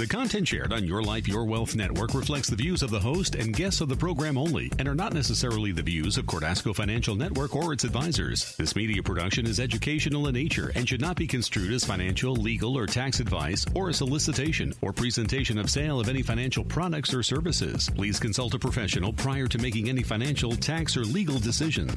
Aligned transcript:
The 0.00 0.06
content 0.06 0.48
shared 0.48 0.72
on 0.72 0.86
Your 0.86 1.02
Life, 1.02 1.28
Your 1.28 1.44
Wealth 1.44 1.76
Network 1.76 2.14
reflects 2.14 2.48
the 2.48 2.56
views 2.56 2.82
of 2.82 2.88
the 2.88 2.98
host 2.98 3.34
and 3.34 3.54
guests 3.54 3.82
of 3.82 3.90
the 3.90 3.96
program 3.96 4.38
only 4.38 4.72
and 4.78 4.88
are 4.88 4.94
not 4.94 5.12
necessarily 5.12 5.72
the 5.72 5.82
views 5.82 6.16
of 6.16 6.24
Cordasco 6.24 6.74
Financial 6.74 7.14
Network 7.14 7.54
or 7.54 7.74
its 7.74 7.84
advisors. 7.84 8.56
This 8.56 8.74
media 8.74 9.02
production 9.02 9.44
is 9.44 9.60
educational 9.60 10.26
in 10.28 10.32
nature 10.32 10.72
and 10.74 10.88
should 10.88 11.02
not 11.02 11.16
be 11.16 11.26
construed 11.26 11.70
as 11.70 11.84
financial, 11.84 12.32
legal, 12.32 12.78
or 12.78 12.86
tax 12.86 13.20
advice 13.20 13.66
or 13.74 13.90
a 13.90 13.92
solicitation 13.92 14.72
or 14.80 14.94
presentation 14.94 15.58
of 15.58 15.68
sale 15.68 16.00
of 16.00 16.08
any 16.08 16.22
financial 16.22 16.64
products 16.64 17.12
or 17.12 17.22
services. 17.22 17.90
Please 17.94 18.18
consult 18.18 18.54
a 18.54 18.58
professional 18.58 19.12
prior 19.12 19.48
to 19.48 19.58
making 19.58 19.90
any 19.90 20.02
financial, 20.02 20.56
tax, 20.56 20.96
or 20.96 21.04
legal 21.04 21.38
decision. 21.38 21.90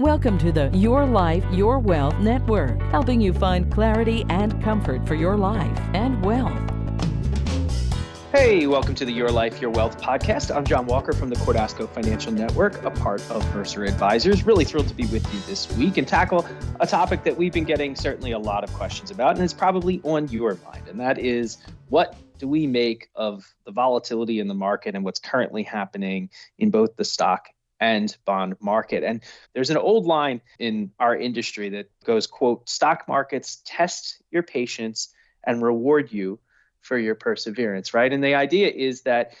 Welcome 0.00 0.38
to 0.38 0.50
the 0.50 0.70
Your 0.72 1.04
Life, 1.04 1.44
Your 1.52 1.78
Wealth 1.78 2.18
Network, 2.20 2.80
helping 2.84 3.20
you 3.20 3.34
find 3.34 3.70
clarity 3.70 4.24
and 4.30 4.62
comfort 4.62 5.06
for 5.06 5.14
your 5.14 5.36
life 5.36 5.78
and 5.92 6.24
wealth. 6.24 6.58
Hey, 8.32 8.66
welcome 8.66 8.94
to 8.94 9.04
the 9.04 9.12
Your 9.12 9.30
Life, 9.30 9.60
Your 9.60 9.70
Wealth 9.70 10.00
podcast. 10.00 10.56
I'm 10.56 10.64
John 10.64 10.86
Walker 10.86 11.12
from 11.12 11.28
the 11.28 11.36
Cordasco 11.36 11.86
Financial 11.86 12.32
Network, 12.32 12.82
a 12.82 12.90
part 12.90 13.20
of 13.30 13.44
Mercer 13.54 13.84
Advisors. 13.84 14.46
Really 14.46 14.64
thrilled 14.64 14.88
to 14.88 14.94
be 14.94 15.04
with 15.08 15.30
you 15.34 15.40
this 15.40 15.70
week 15.76 15.98
and 15.98 16.08
tackle 16.08 16.46
a 16.80 16.86
topic 16.86 17.22
that 17.24 17.36
we've 17.36 17.52
been 17.52 17.64
getting 17.64 17.94
certainly 17.94 18.32
a 18.32 18.38
lot 18.38 18.64
of 18.64 18.72
questions 18.72 19.10
about 19.10 19.36
and 19.36 19.44
is 19.44 19.52
probably 19.52 20.00
on 20.04 20.28
your 20.28 20.56
mind. 20.64 20.88
And 20.88 20.98
that 20.98 21.18
is 21.18 21.58
what 21.90 22.16
do 22.38 22.48
we 22.48 22.66
make 22.66 23.10
of 23.16 23.54
the 23.66 23.70
volatility 23.70 24.40
in 24.40 24.48
the 24.48 24.54
market 24.54 24.94
and 24.94 25.04
what's 25.04 25.20
currently 25.20 25.62
happening 25.62 26.30
in 26.56 26.70
both 26.70 26.96
the 26.96 27.04
stock 27.04 27.50
and 27.80 28.14
bond 28.24 28.56
market. 28.60 29.02
And 29.02 29.22
there's 29.54 29.70
an 29.70 29.78
old 29.78 30.06
line 30.06 30.40
in 30.58 30.92
our 31.00 31.16
industry 31.16 31.70
that 31.70 31.90
goes, 32.04 32.26
quote, 32.26 32.68
stock 32.68 33.08
markets 33.08 33.62
test 33.64 34.22
your 34.30 34.42
patience 34.42 35.14
and 35.42 35.62
reward 35.62 36.12
you 36.12 36.38
for 36.80 36.98
your 36.98 37.14
perseverance, 37.14 37.94
right? 37.94 38.12
And 38.12 38.22
the 38.22 38.34
idea 38.34 38.68
is 38.68 39.02
that 39.02 39.32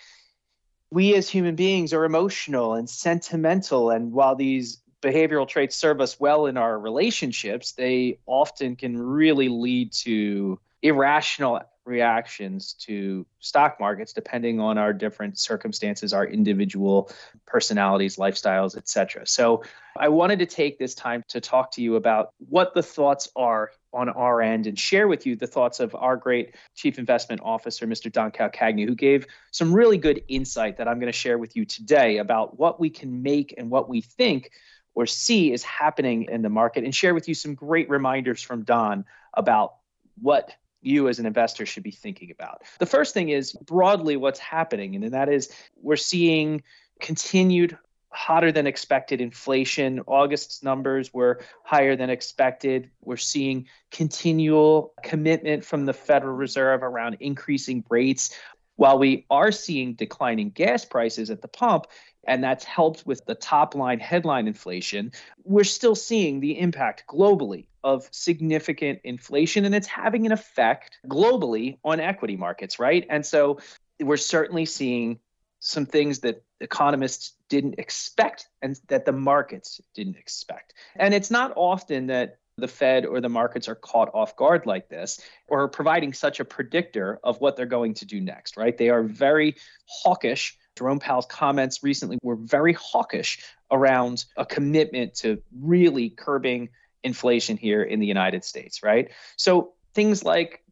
we 0.90 1.14
as 1.14 1.28
human 1.28 1.54
beings 1.54 1.92
are 1.92 2.04
emotional 2.04 2.74
and 2.74 2.88
sentimental. 2.88 3.90
And 3.90 4.12
while 4.12 4.34
these 4.34 4.82
behavioral 5.02 5.48
traits 5.48 5.76
serve 5.76 6.00
us 6.00 6.18
well 6.18 6.46
in 6.46 6.56
our 6.56 6.78
relationships, 6.78 7.72
they 7.72 8.18
often 8.26 8.76
can 8.76 8.98
really 8.98 9.48
lead 9.48 9.92
to 9.92 10.58
irrational 10.82 11.60
reactions 11.84 12.74
to 12.74 13.26
stock 13.38 13.78
markets 13.80 14.12
depending 14.12 14.60
on 14.60 14.76
our 14.76 14.92
different 14.92 15.38
circumstances 15.38 16.12
our 16.12 16.26
individual 16.26 17.10
personalities 17.46 18.16
lifestyles 18.16 18.76
etc 18.76 19.26
so 19.26 19.62
i 19.98 20.08
wanted 20.08 20.38
to 20.38 20.46
take 20.46 20.78
this 20.78 20.94
time 20.94 21.24
to 21.26 21.40
talk 21.40 21.72
to 21.72 21.82
you 21.82 21.96
about 21.96 22.32
what 22.48 22.74
the 22.74 22.82
thoughts 22.82 23.28
are 23.34 23.70
on 23.92 24.08
our 24.10 24.42
end 24.42 24.66
and 24.66 24.78
share 24.78 25.08
with 25.08 25.26
you 25.26 25.34
the 25.34 25.46
thoughts 25.46 25.80
of 25.80 25.94
our 25.94 26.16
great 26.16 26.54
chief 26.74 26.98
investment 26.98 27.40
officer 27.42 27.86
mr 27.86 28.12
don 28.12 28.30
calcagni 28.30 28.84
who 28.84 28.94
gave 28.94 29.26
some 29.50 29.72
really 29.72 29.96
good 29.96 30.22
insight 30.28 30.76
that 30.76 30.86
i'm 30.86 31.00
going 31.00 31.12
to 31.12 31.18
share 31.18 31.38
with 31.38 31.56
you 31.56 31.64
today 31.64 32.18
about 32.18 32.58
what 32.58 32.78
we 32.78 32.90
can 32.90 33.22
make 33.22 33.54
and 33.56 33.70
what 33.70 33.88
we 33.88 34.02
think 34.02 34.50
or 34.94 35.06
see 35.06 35.52
is 35.52 35.62
happening 35.62 36.26
in 36.30 36.42
the 36.42 36.48
market 36.48 36.84
and 36.84 36.94
share 36.94 37.14
with 37.14 37.26
you 37.26 37.34
some 37.34 37.54
great 37.54 37.88
reminders 37.88 38.42
from 38.42 38.64
don 38.64 39.04
about 39.34 39.74
what 40.20 40.52
you 40.82 41.08
as 41.08 41.18
an 41.18 41.26
investor 41.26 41.66
should 41.66 41.82
be 41.82 41.90
thinking 41.90 42.30
about. 42.30 42.62
The 42.78 42.86
first 42.86 43.14
thing 43.14 43.28
is 43.28 43.52
broadly 43.52 44.16
what's 44.16 44.38
happening, 44.38 44.94
and 44.94 45.12
that 45.12 45.28
is 45.28 45.52
we're 45.80 45.96
seeing 45.96 46.62
continued 47.00 47.76
hotter 48.12 48.50
than 48.50 48.66
expected 48.66 49.20
inflation. 49.20 50.00
August's 50.06 50.62
numbers 50.62 51.14
were 51.14 51.40
higher 51.62 51.94
than 51.94 52.10
expected. 52.10 52.90
We're 53.02 53.16
seeing 53.16 53.66
continual 53.90 54.92
commitment 55.02 55.64
from 55.64 55.86
the 55.86 55.92
Federal 55.92 56.34
Reserve 56.34 56.82
around 56.82 57.18
increasing 57.20 57.84
rates. 57.88 58.36
While 58.80 58.98
we 58.98 59.26
are 59.28 59.52
seeing 59.52 59.92
declining 59.92 60.48
gas 60.48 60.86
prices 60.86 61.28
at 61.28 61.42
the 61.42 61.48
pump, 61.48 61.84
and 62.24 62.42
that's 62.42 62.64
helped 62.64 63.04
with 63.04 63.22
the 63.26 63.34
top 63.34 63.74
line 63.74 64.00
headline 64.00 64.48
inflation, 64.48 65.12
we're 65.44 65.64
still 65.64 65.94
seeing 65.94 66.40
the 66.40 66.58
impact 66.58 67.04
globally 67.06 67.66
of 67.84 68.08
significant 68.10 69.00
inflation, 69.04 69.66
and 69.66 69.74
it's 69.74 69.86
having 69.86 70.24
an 70.24 70.32
effect 70.32 70.96
globally 71.06 71.76
on 71.84 72.00
equity 72.00 72.38
markets, 72.38 72.78
right? 72.78 73.06
And 73.10 73.26
so 73.26 73.58
we're 74.00 74.16
certainly 74.16 74.64
seeing 74.64 75.18
some 75.58 75.84
things 75.84 76.20
that 76.20 76.42
economists 76.60 77.34
didn't 77.50 77.74
expect 77.76 78.48
and 78.62 78.80
that 78.88 79.04
the 79.04 79.12
markets 79.12 79.82
didn't 79.92 80.16
expect. 80.16 80.72
And 80.96 81.12
it's 81.12 81.30
not 81.30 81.52
often 81.54 82.06
that 82.06 82.38
the 82.60 82.68
Fed 82.68 83.06
or 83.06 83.20
the 83.20 83.28
markets 83.28 83.68
are 83.68 83.74
caught 83.74 84.10
off 84.14 84.36
guard 84.36 84.66
like 84.66 84.88
this 84.88 85.20
or 85.48 85.68
providing 85.68 86.12
such 86.12 86.40
a 86.40 86.44
predictor 86.44 87.18
of 87.24 87.40
what 87.40 87.56
they're 87.56 87.66
going 87.66 87.94
to 87.94 88.04
do 88.04 88.20
next, 88.20 88.56
right? 88.56 88.76
They 88.76 88.90
are 88.90 89.02
very 89.02 89.56
hawkish. 89.86 90.56
Jerome 90.76 91.00
Powell's 91.00 91.26
comments 91.26 91.82
recently 91.82 92.18
were 92.22 92.36
very 92.36 92.72
hawkish 92.72 93.44
around 93.70 94.24
a 94.36 94.46
commitment 94.46 95.14
to 95.16 95.42
really 95.60 96.10
curbing 96.10 96.70
inflation 97.02 97.56
here 97.56 97.82
in 97.82 98.00
the 98.00 98.06
United 98.06 98.44
States, 98.44 98.82
right? 98.82 99.10
So 99.36 99.74
things 99.94 100.24
like 100.24 100.62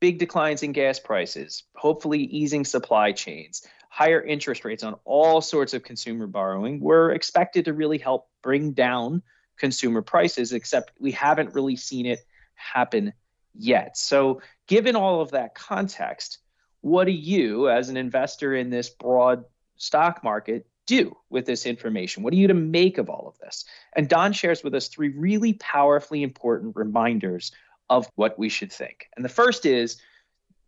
big 0.00 0.18
declines 0.18 0.62
in 0.62 0.72
gas 0.72 0.98
prices, 0.98 1.64
hopefully 1.76 2.20
easing 2.20 2.64
supply 2.64 3.12
chains, 3.12 3.62
higher 3.88 4.20
interest 4.20 4.64
rates 4.64 4.82
on 4.82 4.96
all 5.04 5.40
sorts 5.40 5.72
of 5.72 5.82
consumer 5.82 6.26
borrowing 6.26 6.80
were 6.80 7.12
expected 7.12 7.64
to 7.66 7.72
really 7.72 7.98
help 7.98 8.28
bring 8.42 8.72
down 8.72 9.22
consumer 9.58 10.02
prices, 10.02 10.52
except 10.52 10.92
we 10.98 11.12
haven't 11.12 11.54
really 11.54 11.76
seen 11.76 12.06
it 12.06 12.20
happen 12.54 13.12
yet. 13.54 13.96
So, 13.96 14.40
given 14.66 14.96
all 14.96 15.20
of 15.20 15.30
that 15.32 15.54
context, 15.54 16.38
what 16.80 17.04
do 17.04 17.12
you, 17.12 17.68
as 17.68 17.88
an 17.88 17.96
investor 17.96 18.54
in 18.54 18.70
this 18.70 18.90
broad 18.90 19.44
stock 19.76 20.22
market, 20.22 20.66
do 20.86 21.16
with 21.30 21.46
this 21.46 21.66
information? 21.66 22.22
What 22.22 22.32
are 22.32 22.36
you 22.36 22.48
to 22.48 22.54
make 22.54 22.98
of 22.98 23.08
all 23.08 23.26
of 23.26 23.38
this? 23.38 23.64
And 23.96 24.08
Don 24.08 24.32
shares 24.32 24.62
with 24.62 24.74
us 24.74 24.88
three 24.88 25.08
really 25.08 25.54
powerfully 25.54 26.22
important 26.22 26.76
reminders 26.76 27.52
of 27.88 28.08
what 28.16 28.38
we 28.38 28.48
should 28.48 28.72
think. 28.72 29.06
And 29.16 29.24
the 29.24 29.30
first 29.30 29.66
is 29.66 30.00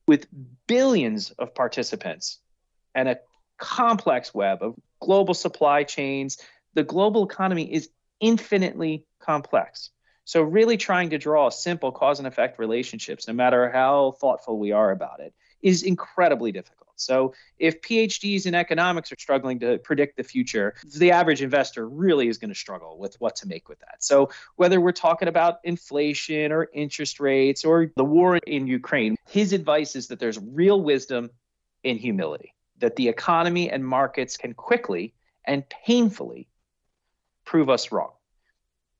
with 0.07 0.27
billions 0.67 1.33
of 1.33 1.55
participants 1.55 2.39
and 2.95 3.09
a 3.09 3.19
complex 3.59 4.33
web 4.35 4.63
of 4.63 4.75
global 5.01 5.35
supply 5.35 5.83
chains, 5.83 6.39
the 6.75 6.83
global 6.83 7.25
economy 7.25 7.73
is 7.73 7.91
infinitely 8.21 9.05
complex. 9.21 9.91
So, 10.25 10.43
really 10.43 10.77
trying 10.77 11.11
to 11.11 11.19
draw 11.19 11.51
simple 11.51 11.93
cause 11.93 12.19
and 12.19 12.27
effect 12.27 12.59
relationships, 12.59 13.29
no 13.29 13.35
matter 13.35 13.71
how 13.71 14.17
thoughtful 14.21 14.59
we 14.59 14.73
are 14.73 14.91
about 14.91 15.21
it, 15.21 15.33
is 15.63 15.83
incredibly 15.83 16.53
difficult. 16.53 16.87
So 16.97 17.35
if 17.59 17.81
PhDs 17.83 18.47
in 18.47 18.55
economics 18.55 19.13
are 19.13 19.17
struggling 19.19 19.59
to 19.61 19.79
predict 19.79 20.17
the 20.17 20.25
future, 20.25 20.75
the 20.97 21.11
average 21.11 21.43
investor 21.43 21.89
really 21.89 22.29
is 22.29 22.39
going 22.39 22.51
to 22.51 22.59
struggle 22.59 22.99
with 22.99 23.21
what 23.21 23.37
to 23.37 23.49
make 23.49 23.69
with 23.69 23.79
that. 23.81 24.03
So 24.03 24.31
whether 24.57 24.81
we're 24.81 24.93
talking 24.93 25.29
about 25.29 25.59
inflation 25.65 26.53
or 26.53 26.69
interest 26.73 27.21
rates 27.21 27.65
or 27.65 27.93
the 27.97 28.05
war 28.05 28.39
in 28.39 28.67
Ukraine, 28.67 29.17
his 29.29 29.53
advice 29.53 29.95
is 29.97 30.09
that 30.09 30.19
there's 30.19 30.39
real 30.39 30.81
wisdom 30.81 31.31
in 31.85 31.99
humility, 31.99 32.55
that 32.79 32.97
the 32.97 33.09
economy 33.09 33.71
and 33.71 33.87
markets 33.87 34.37
can 34.37 34.55
quickly 34.55 35.15
and 35.45 35.69
painfully 35.69 36.49
prove 37.47 37.71
us 37.71 37.91
wrong. 37.91 38.11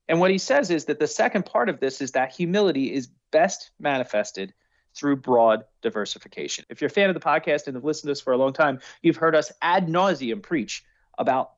And 0.07 0.19
what 0.19 0.31
he 0.31 0.39
says 0.39 0.71
is 0.71 0.85
that 0.85 0.99
the 0.99 1.07
second 1.07 1.45
part 1.45 1.69
of 1.69 1.79
this 1.79 2.01
is 2.01 2.11
that 2.11 2.33
humility 2.33 2.93
is 2.93 3.09
best 3.31 3.71
manifested 3.79 4.53
through 4.95 5.17
broad 5.17 5.65
diversification. 5.81 6.65
If 6.69 6.81
you're 6.81 6.87
a 6.87 6.91
fan 6.91 7.09
of 7.09 7.13
the 7.13 7.19
podcast 7.19 7.67
and 7.67 7.75
have 7.75 7.83
listened 7.83 8.07
to 8.07 8.13
us 8.13 8.21
for 8.21 8.33
a 8.33 8.37
long 8.37 8.53
time, 8.53 8.79
you've 9.03 9.17
heard 9.17 9.35
us 9.35 9.51
ad 9.61 9.87
nauseum 9.87 10.41
preach 10.41 10.83
about 11.17 11.51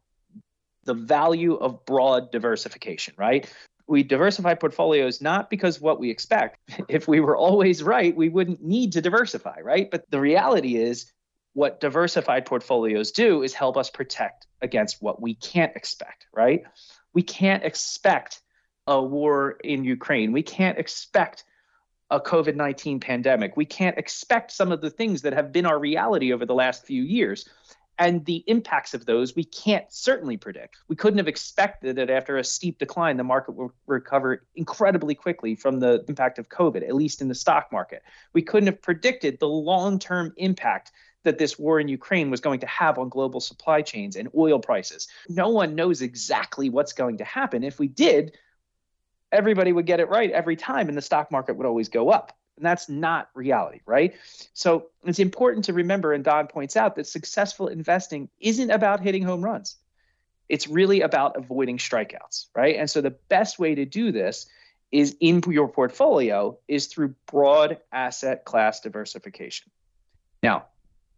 the 0.84 0.94
value 0.94 1.54
of 1.54 1.86
broad 1.86 2.32
diversification, 2.32 3.14
right? 3.18 3.52
We 3.88 4.04
diversify 4.04 4.56
portfolios 4.56 5.22
not 5.22 5.50
because 5.50 5.80
what 5.80 6.00
we 6.00 6.10
expect. 6.10 6.60
If 6.90 7.08
we 7.08 7.20
were 7.20 7.38
always 7.38 7.84
right, 7.84 8.16
we 8.16 8.30
wouldn't 8.30 8.64
need 8.64 8.94
to 8.94 9.02
diversify, 9.02 9.60
right? 9.62 9.90
But 9.90 10.10
the 10.10 10.20
reality 10.20 10.76
is, 10.76 11.12
what 11.60 11.82
diversified 11.82 12.46
portfolios 12.46 13.12
do 13.12 13.44
is 13.44 13.54
help 13.54 13.76
us 13.76 13.90
protect 13.90 14.48
against 14.62 15.02
what 15.02 15.22
we 15.22 15.36
can't 15.36 15.76
expect, 15.76 16.26
right? 16.34 16.64
We 17.14 17.22
can't 17.22 17.66
expect 17.66 18.40
a 18.88 19.04
war 19.04 19.58
in 19.62 19.84
Ukraine. 19.84 20.32
We 20.32 20.42
can't 20.42 20.78
expect 20.78 21.44
a 22.10 22.22
COVID 22.22 22.56
19 22.56 23.02
pandemic. 23.02 23.58
We 23.58 23.66
can't 23.66 23.98
expect 23.98 24.52
some 24.52 24.72
of 24.72 24.80
the 24.80 24.90
things 24.90 25.24
that 25.24 25.34
have 25.34 25.52
been 25.52 25.66
our 25.66 25.78
reality 25.78 26.32
over 26.32 26.46
the 26.46 26.56
last 26.56 26.86
few 26.86 27.04
years. 27.04 27.46
And 27.98 28.24
the 28.24 28.42
impacts 28.48 28.94
of 28.94 29.06
those 29.06 29.36
we 29.36 29.44
can't 29.44 29.92
certainly 29.92 30.38
predict. 30.38 30.78
We 30.88 30.96
couldn't 30.96 31.18
have 31.18 31.28
expected 31.28 31.98
that 31.98 32.10
after 32.10 32.38
a 32.38 32.44
steep 32.46 32.80
decline, 32.80 33.18
the 33.18 33.26
market 33.26 33.52
will 33.52 33.74
recover 33.86 34.46
incredibly 34.56 35.14
quickly 35.14 35.56
from 35.56 35.82
the 35.82 36.06
impact 36.08 36.40
of 36.40 36.48
COVID, 36.48 36.88
at 36.88 36.96
least 36.96 37.22
in 37.22 37.28
the 37.28 37.36
stock 37.36 37.68
market. 37.74 38.02
We 38.32 38.44
couldn't 38.44 38.68
have 38.68 38.82
predicted 38.82 39.42
the 39.42 39.50
long 39.50 40.00
term 40.00 40.32
impact 40.38 40.94
that 41.24 41.38
this 41.38 41.60
war 41.60 41.80
in 41.80 41.88
Ukraine 41.88 42.30
was 42.30 42.42
going 42.42 42.62
to 42.62 42.68
have 42.68 42.98
on 42.98 43.10
global 43.10 43.40
supply 43.40 43.82
chains 43.82 44.16
and 44.16 44.30
oil 44.38 44.60
prices. 44.60 45.08
No 45.28 45.50
one 45.50 45.76
knows 45.76 46.02
exactly 46.02 46.70
what's 46.70 46.94
going 46.94 47.18
to 47.18 47.24
happen. 47.24 47.64
If 47.64 47.80
we 47.80 47.88
did, 47.88 48.38
everybody 49.32 49.72
would 49.72 49.86
get 49.86 50.00
it 50.00 50.10
right 50.10 50.32
every 50.32 50.56
time 50.56 50.88
and 50.88 50.98
the 50.98 51.02
stock 51.02 51.32
market 51.32 51.58
would 51.58 51.68
always 51.68 51.90
go 51.90 52.10
up. 52.10 52.38
And 52.56 52.66
that's 52.66 52.90
not 52.90 53.30
reality, 53.34 53.80
right? 53.86 54.16
So 54.54 54.88
it's 55.06 55.20
important 55.20 55.66
to 55.66 55.74
remember, 55.74 56.14
and 56.14 56.24
Don 56.24 56.48
points 56.48 56.76
out, 56.76 56.96
that 56.96 57.08
successful 57.08 57.68
investing 57.68 58.30
isn't 58.40 58.70
about 58.70 59.00
hitting 59.00 59.24
home 59.24 59.42
runs. 59.42 59.78
It's 60.50 60.68
really 60.68 61.02
about 61.02 61.38
avoiding 61.38 61.78
strikeouts, 61.78 62.48
right? 62.56 62.76
And 62.76 62.90
so 62.90 63.02
the 63.02 63.12
best 63.12 63.60
way 63.60 63.76
to 63.76 63.86
do 63.86 64.12
this 64.12 64.48
is 64.92 65.16
in 65.20 65.42
your 65.48 65.68
portfolio 65.68 66.58
is 66.68 66.88
through 66.88 67.16
broad 67.28 67.78
asset 67.92 68.44
class 68.44 68.80
diversification. 68.80 69.70
Now, 70.42 70.66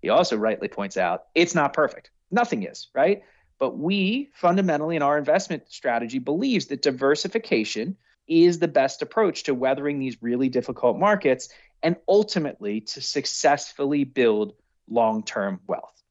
he 0.02 0.10
also 0.10 0.38
rightly 0.38 0.68
points 0.68 0.98
out 0.98 1.26
it's 1.36 1.56
not 1.56 1.74
perfect. 1.74 2.12
Nothing 2.32 2.64
is, 2.64 2.88
right? 2.94 3.24
But 3.60 3.78
we 3.78 4.32
fundamentally 4.34 4.96
in 4.96 5.02
our 5.02 5.18
investment 5.18 5.72
strategy 5.72 6.20
believes 6.20 6.68
that 6.68 6.82
diversification 6.82 7.98
is 8.28 8.60
the 8.60 8.68
best 8.68 9.02
approach 9.02 9.44
to 9.44 9.54
weathering 9.54 10.00
these 10.00 10.22
really 10.22 10.50
difficult 10.50 10.98
markets 10.98 11.50
and 11.84 11.96
ultimately 12.08 12.82
to 12.82 13.02
successfully 13.02 14.04
build 14.04 14.54
long-term 14.90 15.60
wealth. 15.68 16.02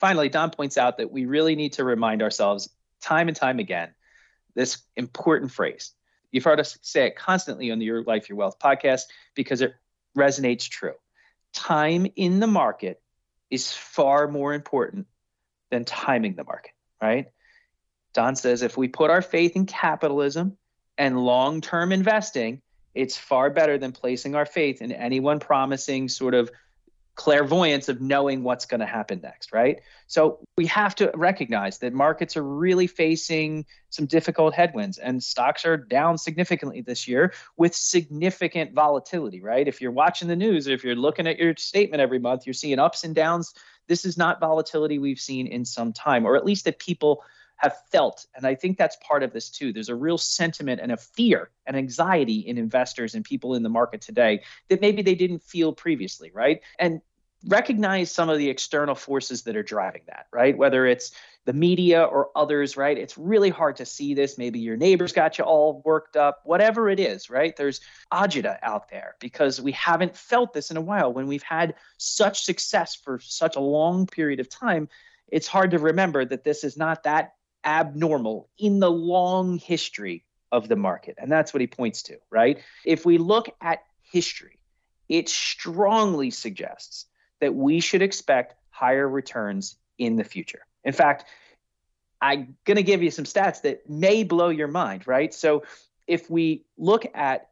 Finally, 0.00 0.28
Don 0.28 0.50
points 0.50 0.78
out 0.78 0.98
that 0.98 1.10
we 1.10 1.26
really 1.26 1.56
need 1.56 1.74
to 1.74 1.84
remind 1.84 2.22
ourselves 2.22 2.68
time 3.00 3.28
and 3.28 3.36
time 3.36 3.58
again 3.58 3.94
this 4.54 4.78
important 4.96 5.52
phrase. 5.52 5.92
You've 6.32 6.44
heard 6.44 6.60
us 6.60 6.78
say 6.82 7.06
it 7.06 7.16
constantly 7.16 7.70
on 7.70 7.78
the 7.78 7.86
Your 7.86 8.02
Life, 8.02 8.28
Your 8.28 8.36
Wealth 8.36 8.58
podcast 8.58 9.02
because 9.34 9.60
it 9.60 9.74
resonates 10.16 10.68
true. 10.68 10.94
Time 11.52 12.06
in 12.16 12.40
the 12.40 12.46
market 12.46 13.00
is 13.50 13.72
far 13.72 14.28
more 14.28 14.54
important 14.54 15.06
than 15.70 15.84
timing 15.84 16.34
the 16.34 16.44
market, 16.44 16.72
right? 17.00 17.26
Don 18.14 18.36
says 18.36 18.62
if 18.62 18.76
we 18.76 18.88
put 18.88 19.10
our 19.10 19.22
faith 19.22 19.56
in 19.56 19.66
capitalism 19.66 20.56
and 20.96 21.18
long 21.18 21.60
term 21.60 21.92
investing, 21.92 22.62
it's 22.94 23.16
far 23.16 23.50
better 23.50 23.78
than 23.78 23.92
placing 23.92 24.34
our 24.34 24.46
faith 24.46 24.82
in 24.82 24.92
anyone 24.92 25.40
promising 25.40 26.08
sort 26.08 26.34
of 26.34 26.50
clairvoyance 27.18 27.88
of 27.88 28.00
knowing 28.00 28.44
what's 28.44 28.64
going 28.64 28.78
to 28.78 28.86
happen 28.86 29.20
next, 29.20 29.52
right? 29.52 29.80
So 30.06 30.38
we 30.56 30.66
have 30.66 30.94
to 30.94 31.10
recognize 31.14 31.78
that 31.78 31.92
markets 31.92 32.36
are 32.36 32.44
really 32.44 32.86
facing 32.86 33.66
some 33.90 34.06
difficult 34.06 34.54
headwinds 34.54 34.98
and 34.98 35.20
stocks 35.20 35.64
are 35.64 35.76
down 35.76 36.16
significantly 36.16 36.80
this 36.80 37.08
year 37.08 37.34
with 37.56 37.74
significant 37.74 38.72
volatility, 38.72 39.42
right? 39.42 39.66
If 39.66 39.80
you're 39.80 39.90
watching 39.90 40.28
the 40.28 40.36
news, 40.36 40.68
if 40.68 40.84
you're 40.84 40.94
looking 40.94 41.26
at 41.26 41.38
your 41.38 41.56
statement 41.56 42.00
every 42.00 42.20
month, 42.20 42.46
you're 42.46 42.54
seeing 42.54 42.78
ups 42.78 43.02
and 43.02 43.16
downs. 43.16 43.52
This 43.88 44.04
is 44.04 44.16
not 44.16 44.38
volatility 44.38 45.00
we've 45.00 45.18
seen 45.18 45.48
in 45.48 45.64
some 45.64 45.92
time, 45.92 46.24
or 46.24 46.36
at 46.36 46.44
least 46.44 46.66
that 46.66 46.78
people 46.78 47.24
have 47.56 47.76
felt. 47.90 48.26
And 48.36 48.46
I 48.46 48.54
think 48.54 48.78
that's 48.78 48.96
part 48.96 49.24
of 49.24 49.32
this 49.32 49.50
too. 49.50 49.72
There's 49.72 49.88
a 49.88 49.94
real 49.94 50.18
sentiment 50.18 50.80
and 50.80 50.92
a 50.92 50.96
fear 50.96 51.50
and 51.66 51.76
anxiety 51.76 52.38
in 52.38 52.56
investors 52.56 53.16
and 53.16 53.24
people 53.24 53.54
in 53.54 53.64
the 53.64 53.68
market 53.68 54.00
today 54.00 54.42
that 54.68 54.80
maybe 54.80 55.02
they 55.02 55.16
didn't 55.16 55.42
feel 55.42 55.72
previously, 55.72 56.30
right? 56.32 56.60
And 56.78 57.00
recognize 57.46 58.10
some 58.10 58.28
of 58.28 58.38
the 58.38 58.48
external 58.48 58.94
forces 58.94 59.42
that 59.42 59.56
are 59.56 59.62
driving 59.62 60.02
that, 60.06 60.26
right? 60.32 60.56
Whether 60.56 60.86
it's 60.86 61.12
the 61.44 61.52
media 61.52 62.02
or 62.02 62.30
others, 62.34 62.76
right? 62.76 62.98
It's 62.98 63.16
really 63.16 63.48
hard 63.48 63.76
to 63.76 63.86
see 63.86 64.14
this. 64.14 64.36
Maybe 64.36 64.58
your 64.58 64.76
neighbors 64.76 65.12
got 65.12 65.38
you 65.38 65.44
all 65.44 65.80
worked 65.84 66.16
up, 66.16 66.40
whatever 66.44 66.90
it 66.90 66.98
is, 67.00 67.30
right? 67.30 67.56
There's 67.56 67.80
agita 68.12 68.58
out 68.62 68.90
there 68.90 69.14
because 69.20 69.60
we 69.60 69.72
haven't 69.72 70.16
felt 70.16 70.52
this 70.52 70.70
in 70.70 70.76
a 70.76 70.82
while. 70.82 71.12
When 71.12 71.26
we've 71.26 71.42
had 71.42 71.74
such 71.96 72.42
success 72.42 72.96
for 72.96 73.20
such 73.20 73.56
a 73.56 73.60
long 73.60 74.06
period 74.06 74.40
of 74.40 74.48
time, 74.48 74.88
it's 75.28 75.46
hard 75.46 75.70
to 75.70 75.78
remember 75.78 76.24
that 76.24 76.44
this 76.44 76.64
is 76.64 76.76
not 76.76 77.04
that 77.04 77.34
abnormal 77.64 78.48
in 78.58 78.80
the 78.80 78.90
long 78.90 79.58
history 79.58 80.24
of 80.50 80.68
the 80.68 80.76
market. 80.76 81.16
And 81.18 81.30
that's 81.30 81.54
what 81.54 81.60
he 81.60 81.66
points 81.66 82.02
to, 82.04 82.18
right? 82.30 82.58
If 82.84 83.06
we 83.06 83.18
look 83.18 83.48
at 83.60 83.84
history, 84.02 84.58
it 85.08 85.28
strongly 85.28 86.30
suggests 86.30 87.06
that 87.40 87.54
we 87.54 87.80
should 87.80 88.02
expect 88.02 88.54
higher 88.70 89.08
returns 89.08 89.76
in 89.98 90.16
the 90.16 90.24
future. 90.24 90.60
In 90.84 90.92
fact, 90.92 91.24
I'm 92.20 92.56
going 92.64 92.76
to 92.76 92.82
give 92.82 93.02
you 93.02 93.10
some 93.10 93.24
stats 93.24 93.62
that 93.62 93.88
may 93.88 94.24
blow 94.24 94.48
your 94.48 94.68
mind, 94.68 95.06
right? 95.06 95.32
So 95.32 95.64
if 96.06 96.30
we 96.30 96.64
look 96.76 97.06
at 97.14 97.50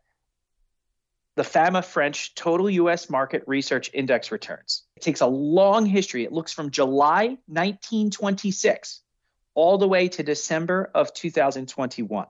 the 1.37 1.43
FAMA 1.43 1.85
French 1.85 2.35
Total 2.35 2.71
US 2.71 3.11
Market 3.11 3.45
Research 3.47 3.91
Index 3.93 4.33
returns, 4.33 4.83
it 4.97 5.03
takes 5.03 5.21
a 5.21 5.27
long 5.27 5.87
history. 5.87 6.25
It 6.25 6.33
looks 6.33 6.53
from 6.53 6.71
July 6.71 7.39
1926 7.47 9.03
all 9.55 9.79
the 9.79 9.89
way 9.89 10.09
to 10.09 10.23
December 10.23 10.91
of 10.95 11.13
2021. 11.13 12.27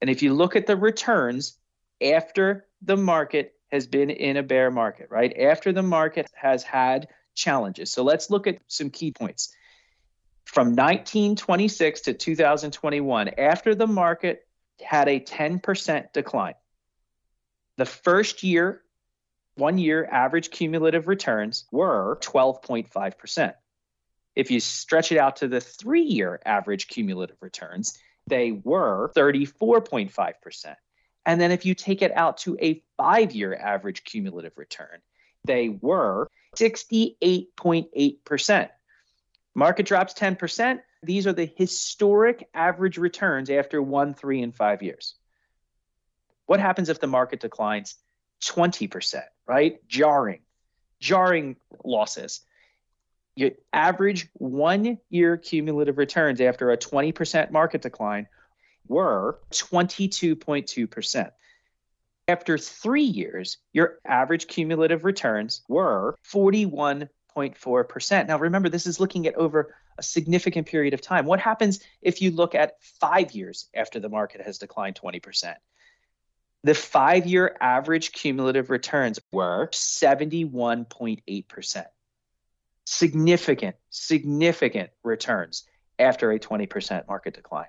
And 0.00 0.10
if 0.10 0.22
you 0.22 0.34
look 0.34 0.56
at 0.56 0.66
the 0.66 0.76
returns 0.76 1.56
after 2.02 2.66
the 2.82 2.96
market 2.96 3.54
has 3.68 3.86
been 3.86 4.10
in 4.10 4.36
a 4.36 4.42
bear 4.42 4.70
market, 4.70 5.08
right? 5.10 5.36
After 5.38 5.72
the 5.72 5.82
market 5.82 6.30
has 6.34 6.62
had 6.62 7.08
challenges. 7.34 7.92
So 7.92 8.02
let's 8.02 8.30
look 8.30 8.46
at 8.46 8.58
some 8.66 8.90
key 8.90 9.12
points. 9.12 9.54
From 10.44 10.68
1926 10.68 12.00
to 12.02 12.14
2021, 12.14 13.28
after 13.38 13.74
the 13.74 13.86
market 13.86 14.46
had 14.80 15.08
a 15.08 15.20
10% 15.20 16.12
decline, 16.12 16.54
the 17.76 17.84
first 17.84 18.42
year, 18.42 18.82
one 19.54 19.78
year 19.78 20.08
average 20.10 20.50
cumulative 20.50 21.06
returns 21.06 21.66
were 21.70 22.18
12.5%. 22.22 23.54
If 24.34 24.50
you 24.50 24.60
stretch 24.60 25.12
it 25.12 25.18
out 25.18 25.36
to 25.36 25.48
the 25.48 25.60
three 25.60 26.02
year 26.02 26.40
average 26.46 26.88
cumulative 26.88 27.36
returns, 27.40 27.98
they 28.26 28.52
were 28.52 29.12
34.5%. 29.16 30.76
And 31.26 31.40
then 31.40 31.52
if 31.52 31.66
you 31.66 31.74
take 31.74 32.02
it 32.02 32.16
out 32.16 32.38
to 32.38 32.56
a 32.60 32.82
five 32.96 33.32
year 33.32 33.54
average 33.54 34.04
cumulative 34.04 34.56
return, 34.56 35.00
they 35.44 35.68
were 35.68 36.28
68.8%. 36.56 38.68
Market 39.54 39.86
drops 39.86 40.14
10%. 40.14 40.80
These 41.02 41.26
are 41.26 41.32
the 41.32 41.50
historic 41.56 42.48
average 42.54 42.98
returns 42.98 43.50
after 43.50 43.82
one, 43.82 44.14
three, 44.14 44.42
and 44.42 44.54
five 44.54 44.82
years. 44.82 45.14
What 46.46 46.60
happens 46.60 46.88
if 46.88 47.00
the 47.00 47.06
market 47.06 47.40
declines 47.40 47.96
20%, 48.44 49.22
right? 49.46 49.86
Jarring, 49.88 50.40
jarring 51.00 51.56
losses. 51.84 52.40
Your 53.36 53.50
average 53.72 54.28
one 54.34 54.98
year 55.10 55.36
cumulative 55.36 55.98
returns 55.98 56.40
after 56.40 56.72
a 56.72 56.78
20% 56.78 57.50
market 57.50 57.82
decline 57.82 58.26
were 58.88 59.38
22.2%. 59.50 61.30
After 62.28 62.58
three 62.58 63.04
years, 63.04 63.56
your 63.72 63.98
average 64.04 64.48
cumulative 64.48 65.04
returns 65.04 65.62
were 65.68 66.16
41.4%. 66.30 68.26
Now, 68.26 68.38
remember, 68.38 68.68
this 68.68 68.86
is 68.86 69.00
looking 69.00 69.26
at 69.26 69.34
over 69.34 69.74
a 69.96 70.02
significant 70.02 70.66
period 70.66 70.92
of 70.94 71.00
time. 71.00 71.24
What 71.24 71.40
happens 71.40 71.80
if 72.02 72.20
you 72.20 72.30
look 72.30 72.54
at 72.54 72.74
five 73.00 73.32
years 73.32 73.70
after 73.74 73.98
the 73.98 74.10
market 74.10 74.42
has 74.42 74.58
declined 74.58 75.00
20%? 75.02 75.54
The 76.64 76.74
five 76.74 77.26
year 77.26 77.56
average 77.60 78.10
cumulative 78.12 78.68
returns 78.68 79.18
were 79.32 79.68
71.8%. 79.68 81.84
Significant, 82.84 83.76
significant 83.90 84.90
returns 85.02 85.64
after 85.98 86.30
a 86.32 86.38
20% 86.38 87.08
market 87.08 87.32
decline. 87.34 87.68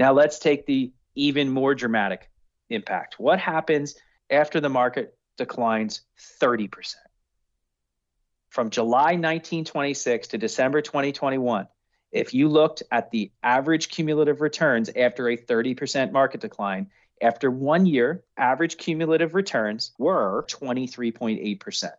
Now 0.00 0.14
let's 0.14 0.38
take 0.38 0.64
the 0.64 0.92
even 1.14 1.50
more 1.50 1.74
dramatic 1.74 2.30
impact. 2.70 3.16
What 3.18 3.38
happens 3.38 3.96
after 4.30 4.58
the 4.58 4.70
market 4.70 5.14
declines 5.36 6.00
30%? 6.40 6.94
From 8.48 8.70
July 8.70 9.12
1926 9.12 10.28
to 10.28 10.38
December 10.38 10.80
2021, 10.80 11.68
if 12.12 12.32
you 12.32 12.48
looked 12.48 12.82
at 12.90 13.10
the 13.10 13.30
average 13.42 13.90
cumulative 13.90 14.40
returns 14.40 14.88
after 14.96 15.28
a 15.28 15.36
30% 15.36 16.12
market 16.12 16.40
decline, 16.40 16.86
after 17.20 17.50
one 17.50 17.84
year, 17.84 18.24
average 18.38 18.78
cumulative 18.78 19.34
returns 19.34 19.92
were 19.98 20.46
23.8%. 20.48 21.90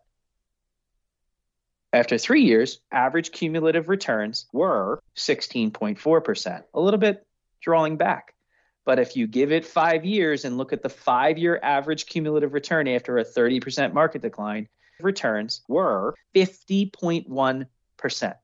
After 1.92 2.18
three 2.18 2.42
years, 2.42 2.80
average 2.90 3.30
cumulative 3.30 3.88
returns 3.88 4.46
were 4.52 5.00
16.4%, 5.14 6.64
a 6.74 6.80
little 6.80 6.98
bit 6.98 7.24
drawing 7.62 7.96
back. 7.96 8.34
But 8.84 8.98
if 8.98 9.16
you 9.16 9.26
give 9.26 9.52
it 9.52 9.64
five 9.64 10.04
years 10.04 10.44
and 10.44 10.58
look 10.58 10.72
at 10.72 10.82
the 10.82 10.88
five 10.88 11.38
year 11.38 11.58
average 11.62 12.06
cumulative 12.06 12.52
return 12.52 12.88
after 12.88 13.18
a 13.18 13.24
30% 13.24 13.92
market 13.92 14.22
decline, 14.22 14.68
returns 15.00 15.62
were 15.68 16.14
50.1%. 16.34 18.34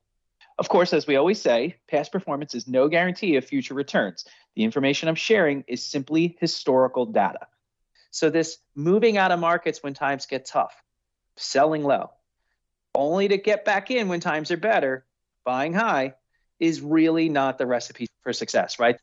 Of 0.57 0.67
course, 0.67 0.93
as 0.93 1.07
we 1.07 1.15
always 1.15 1.41
say, 1.41 1.75
past 1.87 2.11
performance 2.11 2.53
is 2.53 2.67
no 2.67 2.89
guarantee 2.89 3.37
of 3.37 3.45
future 3.45 3.73
returns. 3.73 4.25
The 4.55 4.63
information 4.63 5.07
I'm 5.07 5.15
sharing 5.15 5.63
is 5.67 5.83
simply 5.83 6.37
historical 6.39 7.05
data. 7.05 7.47
So, 8.11 8.29
this 8.29 8.57
moving 8.75 9.17
out 9.17 9.31
of 9.31 9.39
markets 9.39 9.81
when 9.81 9.93
times 9.93 10.25
get 10.25 10.45
tough, 10.45 10.73
selling 11.37 11.83
low, 11.83 12.09
only 12.93 13.29
to 13.29 13.37
get 13.37 13.63
back 13.63 13.91
in 13.91 14.09
when 14.09 14.19
times 14.19 14.51
are 14.51 14.57
better, 14.57 15.05
buying 15.45 15.73
high, 15.73 16.15
is 16.59 16.81
really 16.81 17.29
not 17.29 17.57
the 17.57 17.65
recipe 17.65 18.07
for 18.21 18.33
success, 18.33 18.79
right? 18.79 18.97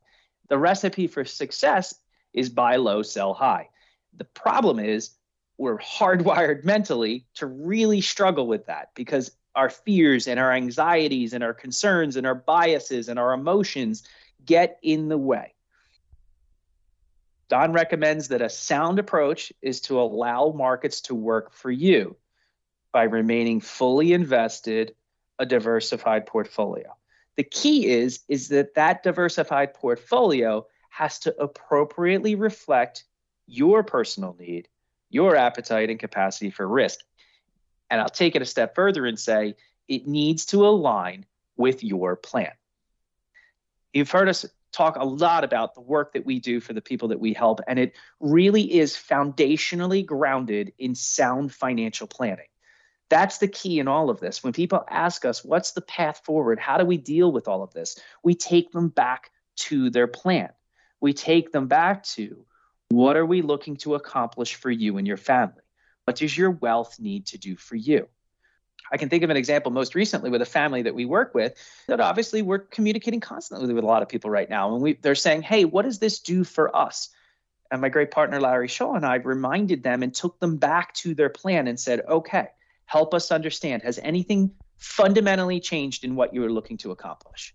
The 0.49 0.59
recipe 0.59 1.07
for 1.07 1.25
success 1.25 1.95
is 2.33 2.51
buy 2.51 2.77
low, 2.77 3.03
sell 3.03 3.35
high. 3.35 3.71
The 4.17 4.25
problem 4.25 4.79
is 4.79 5.11
we're 5.59 5.79
hardwired 5.79 6.65
mentally 6.65 7.27
to 7.37 7.47
really 7.47 8.01
struggle 8.01 8.47
with 8.47 8.67
that 8.67 8.91
because 8.95 9.31
our 9.55 9.71
fears 9.71 10.29
and 10.29 10.39
our 10.39 10.53
anxieties 10.53 11.33
and 11.33 11.43
our 11.43 11.55
concerns 11.55 12.17
and 12.17 12.27
our 12.27 12.35
biases 12.35 13.09
and 13.09 13.19
our 13.19 13.33
emotions 13.33 14.03
get 14.45 14.79
in 14.83 15.09
the 15.09 15.19
way. 15.19 15.55
Don 17.49 17.73
recommends 17.73 18.29
that 18.29 18.43
a 18.43 18.51
sound 18.51 18.99
approach 18.99 19.53
is 19.63 19.81
to 19.83 20.01
allow 20.01 20.51
markets 20.51 21.03
to 21.03 21.15
work 21.15 21.53
for 21.53 21.71
you 21.71 22.17
by 22.93 23.05
remaining 23.05 23.61
fully 23.61 24.13
invested, 24.13 24.95
a 25.39 25.47
diversified 25.47 26.27
portfolio. 26.27 26.97
The 27.37 27.45
key 27.45 27.87
is 27.87 28.21
is 28.29 28.49
that 28.49 28.75
that 28.75 29.03
diversified 29.03 29.75
portfolio 29.75 30.67
has 30.91 31.19
to 31.21 31.37
appropriately 31.39 32.35
reflect 32.35 33.05
your 33.47 33.83
personal 33.85 34.35
need, 34.39 34.69
your 35.11 35.37
appetite 35.37 35.91
and 35.91 36.01
capacity 36.01 36.51
for 36.51 36.67
risk. 36.67 37.01
And 37.91 38.01
I'll 38.01 38.09
take 38.09 38.35
it 38.35 38.43
a 38.43 38.47
step 38.47 38.75
further 38.75 39.07
and 39.07 39.19
say 39.19 39.55
it 39.87 40.07
needs 40.07 40.47
to 40.47 40.67
align 40.67 41.27
with 41.57 41.85
your 41.85 42.17
plan. 42.17 42.53
You've 43.93 44.11
heard 44.11 44.29
us 44.29 44.45
talk 44.73 44.97
a 44.97 45.05
lot 45.05 45.45
about 45.45 45.75
the 45.75 45.81
work 45.81 46.13
that 46.13 46.27
we 46.27 46.39
do 46.39 46.61
for 46.61 46.73
the 46.73 46.83
people 46.83 47.09
that 47.09 47.21
we 47.21 47.33
help, 47.33 47.61
and 47.67 47.79
it 47.79 47.95
really 48.21 48.79
is 48.79 48.95
foundationally 48.95 50.05
grounded 50.05 50.73
in 50.79 50.95
sound 50.95 51.53
financial 51.53 52.07
planning. 52.07 52.49
That's 53.09 53.39
the 53.39 53.49
key 53.49 53.79
in 53.79 53.89
all 53.89 54.11
of 54.11 54.21
this. 54.21 54.43
When 54.43 54.53
people 54.53 54.85
ask 54.89 55.25
us, 55.25 55.45
what's 55.45 55.73
the 55.73 55.81
path 55.81 56.23
forward? 56.25 56.59
How 56.59 56.77
do 56.79 56.85
we 56.85 56.97
deal 56.97 57.31
with 57.31 57.47
all 57.47 57.63
of 57.63 57.73
this? 57.73 57.99
We 58.25 58.35
take 58.35 58.73
them 58.73 58.89
back 58.89 59.31
to 59.57 59.91
their 59.91 60.09
plan. 60.09 60.51
We 61.01 61.13
take 61.13 61.53
them 61.53 61.69
back 61.69 62.05
to 62.05 62.45
what 62.89 63.17
are 63.17 63.27
we 63.27 63.43
looking 63.43 63.77
to 63.79 63.95
accomplish 63.95 64.55
for 64.55 64.71
you 64.71 64.97
and 64.99 65.07
your 65.07 65.17
family? 65.17 65.63
What 66.05 66.17
does 66.17 66.37
your 66.37 66.51
wealth 66.51 66.99
need 67.01 67.27
to 67.27 67.39
do 67.39 67.57
for 67.57 67.77
you? 67.77 68.09
I 68.93 68.97
can 68.97 69.09
think 69.09 69.25
of 69.25 69.31
an 69.31 69.37
example 69.37 69.73
most 69.73 69.97
recently 69.97 70.31
with 70.31 70.43
a 70.43 70.47
family 70.47 70.83
that 70.83 70.95
we 70.95 71.05
work 71.05 71.35
with 71.35 71.55
that 71.89 72.01
obviously 72.01 72.43
we're 72.43 72.61
communicating 72.61 73.21
constantly 73.21 73.73
with 73.75 73.83
a 73.83 73.87
lot 73.87 74.03
of 74.03 74.09
people 74.09 74.31
right 74.31 74.49
now. 74.49 74.73
And 74.73 74.83
we, 74.83 74.95
they're 74.95 75.17
saying, 75.17 75.43
hey, 75.43 75.65
what 75.65 75.83
does 75.83 75.99
this 75.99 76.21
do 76.21 76.45
for 76.45 76.75
us? 76.77 77.09
And 77.71 77.81
my 77.81 77.89
great 77.89 78.13
partner, 78.13 78.41
Larry 78.41 78.69
Shaw, 78.69 78.95
and 78.95 79.05
I 79.05 79.17
reminded 79.17 79.83
them 79.83 80.05
and 80.05 80.15
took 80.15 80.39
them 80.39 80.59
back 80.59 80.95
to 80.95 81.15
their 81.17 81.29
plan 81.29 81.67
and 81.67 81.81
said, 81.81 82.03
okay, 82.09 82.49
help 82.87 83.15
us 83.15 83.31
understand. 83.31 83.83
Has 83.83 83.99
anything 84.03 84.53
fundamentally 84.79 85.61
changed 85.61 86.05
in 86.05 86.17
what 86.17 86.33
you 86.33 86.45
are 86.45 86.51
looking 86.51 86.77
to 86.79 86.91
accomplish? 86.93 87.55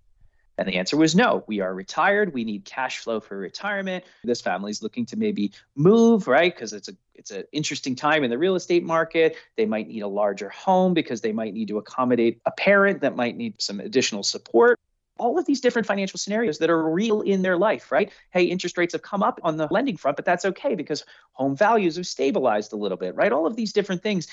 And 0.57 0.67
the 0.67 0.75
answer 0.75 0.95
was 0.95 1.15
no. 1.15 1.43
We 1.47 1.59
are 1.61 1.73
retired. 1.73 2.33
We 2.33 2.43
need 2.43 2.65
cash 2.65 2.99
flow 2.99 3.19
for 3.19 3.37
retirement. 3.37 4.03
This 4.23 4.41
family 4.41 4.69
is 4.69 4.83
looking 4.83 5.05
to 5.07 5.17
maybe 5.17 5.53
move, 5.75 6.27
right? 6.27 6.53
Because 6.53 6.73
it's 6.73 6.87
a 6.87 6.93
it's 7.15 7.31
an 7.31 7.43
interesting 7.51 7.95
time 7.95 8.23
in 8.23 8.29
the 8.29 8.37
real 8.37 8.55
estate 8.55 8.83
market. 8.83 9.37
They 9.55 9.65
might 9.65 9.87
need 9.87 10.01
a 10.01 10.07
larger 10.07 10.49
home 10.49 10.93
because 10.93 11.21
they 11.21 11.31
might 11.31 11.53
need 11.53 11.67
to 11.69 11.77
accommodate 11.77 12.41
a 12.45 12.51
parent 12.51 13.01
that 13.01 13.15
might 13.15 13.37
need 13.37 13.61
some 13.61 13.79
additional 13.79 14.23
support. 14.23 14.77
All 15.19 15.37
of 15.37 15.45
these 15.45 15.61
different 15.61 15.87
financial 15.87 16.17
scenarios 16.17 16.57
that 16.57 16.69
are 16.69 16.89
real 16.89 17.21
in 17.21 17.43
their 17.43 17.57
life, 17.57 17.91
right? 17.91 18.11
Hey, 18.31 18.43
interest 18.43 18.77
rates 18.77 18.93
have 18.93 19.03
come 19.03 19.21
up 19.21 19.39
on 19.43 19.55
the 19.57 19.67
lending 19.69 19.97
front, 19.97 20.15
but 20.15 20.25
that's 20.25 20.45
okay 20.45 20.73
because 20.73 21.05
home 21.33 21.55
values 21.55 21.95
have 21.97 22.07
stabilized 22.07 22.73
a 22.73 22.75
little 22.75 22.97
bit, 22.97 23.15
right? 23.15 23.31
All 23.31 23.45
of 23.45 23.55
these 23.55 23.71
different 23.71 24.01
things 24.01 24.27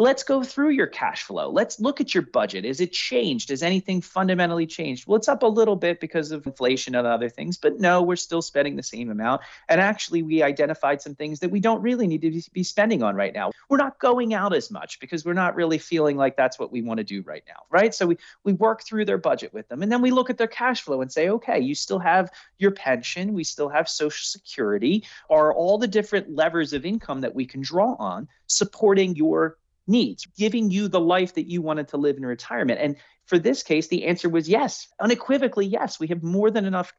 let's 0.00 0.22
go 0.22 0.42
through 0.42 0.70
your 0.70 0.86
cash 0.86 1.24
flow. 1.24 1.50
Let's 1.50 1.78
look 1.78 2.00
at 2.00 2.14
your 2.14 2.22
budget. 2.22 2.64
Is 2.64 2.80
it 2.80 2.90
changed? 2.90 3.50
Has 3.50 3.62
anything 3.62 4.00
fundamentally 4.00 4.66
changed? 4.66 5.06
Well, 5.06 5.16
it's 5.16 5.28
up 5.28 5.42
a 5.42 5.46
little 5.46 5.76
bit 5.76 6.00
because 6.00 6.32
of 6.32 6.46
inflation 6.46 6.94
and 6.94 7.06
other 7.06 7.28
things, 7.28 7.58
but 7.58 7.78
no, 7.78 8.00
we're 8.00 8.16
still 8.16 8.40
spending 8.40 8.76
the 8.76 8.82
same 8.82 9.10
amount. 9.10 9.42
And 9.68 9.78
actually, 9.78 10.22
we 10.22 10.42
identified 10.42 11.02
some 11.02 11.14
things 11.14 11.38
that 11.40 11.50
we 11.50 11.60
don't 11.60 11.82
really 11.82 12.06
need 12.06 12.22
to 12.22 12.50
be 12.52 12.62
spending 12.62 13.02
on 13.02 13.14
right 13.14 13.34
now. 13.34 13.50
We're 13.68 13.76
not 13.76 13.98
going 13.98 14.32
out 14.32 14.54
as 14.54 14.70
much 14.70 15.00
because 15.00 15.26
we're 15.26 15.34
not 15.34 15.54
really 15.54 15.76
feeling 15.78 16.16
like 16.16 16.34
that's 16.34 16.58
what 16.58 16.72
we 16.72 16.80
want 16.80 16.98
to 16.98 17.04
do 17.04 17.20
right 17.22 17.44
now, 17.46 17.64
right? 17.70 17.94
So 17.94 18.06
we 18.06 18.16
we 18.42 18.54
work 18.54 18.82
through 18.82 19.04
their 19.04 19.18
budget 19.18 19.52
with 19.52 19.68
them, 19.68 19.82
and 19.82 19.92
then 19.92 20.00
we 20.00 20.10
look 20.10 20.30
at 20.30 20.38
their 20.38 20.46
cash 20.46 20.80
flow 20.80 21.02
and 21.02 21.12
say, 21.12 21.28
okay, 21.28 21.60
you 21.60 21.74
still 21.74 21.98
have 21.98 22.30
your 22.56 22.70
pension, 22.70 23.34
we 23.34 23.44
still 23.44 23.68
have 23.68 23.86
Social 23.86 24.24
Security, 24.24 25.04
are 25.28 25.52
all 25.52 25.76
the 25.76 25.86
different 25.86 26.34
levers 26.34 26.72
of 26.72 26.86
income 26.86 27.20
that 27.20 27.34
we 27.34 27.44
can 27.44 27.60
draw 27.60 27.96
on 27.98 28.26
supporting 28.46 29.14
your 29.14 29.58
needs, 29.90 30.26
giving 30.38 30.70
you 30.70 30.88
the 30.88 31.00
life 31.00 31.34
that 31.34 31.50
you 31.50 31.60
wanted 31.60 31.88
to 31.88 31.96
live 31.96 32.16
in 32.16 32.24
retirement. 32.24 32.80
And 32.80 32.96
for 33.26 33.38
this 33.38 33.62
case, 33.62 33.88
the 33.88 34.06
answer 34.06 34.28
was 34.28 34.48
yes, 34.48 34.88
unequivocally 35.00 35.66
yes. 35.66 36.00
We 36.00 36.06
have 36.08 36.22
more 36.22 36.50
than 36.50 36.64
enough 36.64 36.92